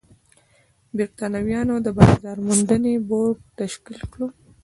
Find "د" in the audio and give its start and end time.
1.85-1.87